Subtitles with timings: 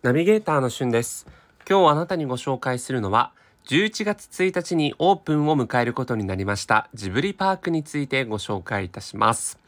[0.00, 1.26] ナビゲーターのしゅんです。
[1.68, 3.32] 今日あなたにご紹介するのは
[3.66, 9.58] 11月1日にオープンを迎えることになりましたジブリパークについてご紹介いたします。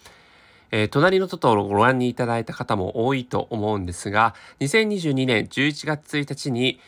[0.71, 6.78] えー、隣のトトロをご覧にいただいた方も多いと思うんですが2022年11月1日に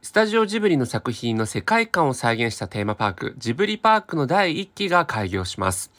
[0.00, 5.90] スタジオジブリの作品の世界観を再現したテーマパークジブリパークの第1期が開業します。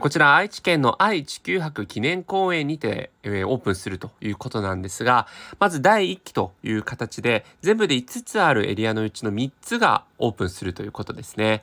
[0.00, 5.28] こちら愛知県の愛・地球博記念公園にて、オープンするということなんですが、
[5.60, 11.62] まず第1期という形で、全部で5つあるエリアのうちの3つがオープンするということですね。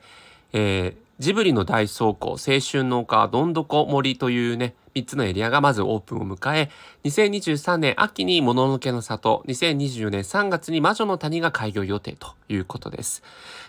[0.54, 6.70] えー、ジブリの大倉庫、青春の丘、どんどこ森というね、3つのエリアがまずオープンを迎え、
[7.04, 13.22] 2023年秋にもののけの里、2024年3月に魔女の谷が開業予定ということです。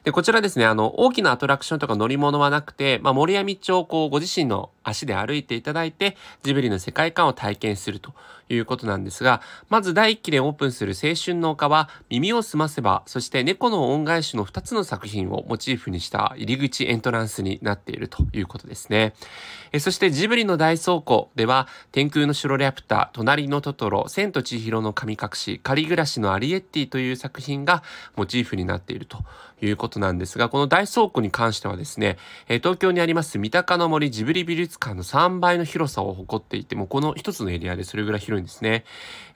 [0.04, 8.14] で、こちらですね、あの、大きなアトラクションとか乗り物はなくて、まあ、森や道をこう、ご自身の足で歩いていただいて、ジブリの世界観を体験すると
[8.50, 19.14] いうことなんですが、まず第1期でオープンする青春の丘は、耳をすませば、そして猫の恩返しの2つの作品をモチーフにした入り口エントランスになっているということですね。
[19.72, 27.84] えそしてジブリの大倉庫では、天空の城リャプター、隣のトトロ、千と千尋の神隠し、仮暮らしのアリエッティという作品が
[28.16, 29.20] モチーフになっているなっていると
[29.62, 32.18] いうことなんですが、この大倉庫に関してはですね、
[32.50, 38.84] え東京にあります三鷹の森ジブリ美術館の3倍の広さを誇っていて、もうこの一つのエリアでそれぐらい広いんですね。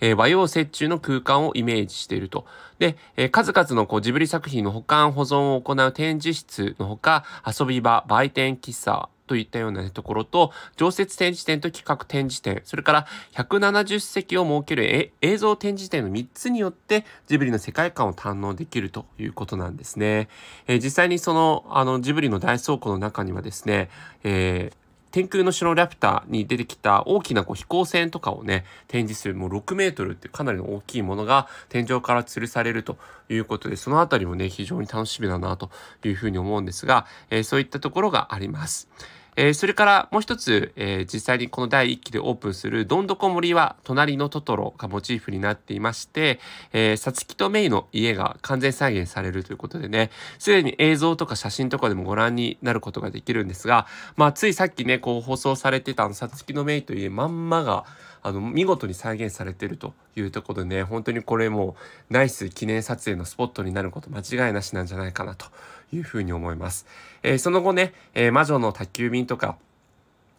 [0.02, 2.46] えー、和洋折衷の空間をイメージしていると。
[2.80, 20.30] で、えー、数々のこうジブリ作品の保管保存を行う展示室のほか、遊び場、売店、喫茶、といったような、ね、ところと、常設展示展と企画展示展、それから170席を設ける映像展示展の3つによってジブリの世界観を堪能できるということなんですね。
[20.68, 23.90] えー、実際にその、あの、ジブリの大倉庫の中にはですね、
[24.24, 32.98] えー天空の城ラピュタに出てきた大きなこう飛行船とかをね、展示するもう6メートルってかなりの大きいものが天井から吊るされると
[33.30, 35.72] いうことで、そのあたりもね、非常に楽しみだなと
[36.04, 38.90] いうふうに思うんですが、えー、そういったところがあります。
[39.38, 46.40] えー、それからもう一つ、えー、実際にこの第1期でオープンするどんどこ森は隣のトトロがモチーフになっていまして、
[46.74, 50.10] えー、さつきとメイの家が完全再現されるということでね、
[50.40, 57.86] すでに映像とか写真とかでもご覧になることができるんですが、まあついさっきね、こう放送されてたあのさつきのメイというまんまが、
[58.24, 61.78] あの見事に再現されてるというところでね本当にこれも
[62.10, 65.46] うナイス記念撮影のスポットになること間違いなしなんじゃないかなと
[65.92, 66.86] いうふうに思います。
[67.24, 69.58] えー、その後ね、えー、魔女の宅急便とか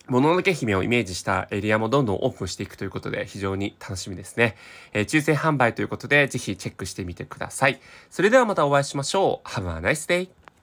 [0.08, 4.56] もののけ姫をイメージしたエリアもどんどんオープンしていくということで非常に楽しみですね。
[4.92, 7.80] えー、抽選販売ということでぜひチェックしてみてください。
[8.10, 9.48] それではまたお会いしましょう。
[9.48, 10.37] Have a nice day!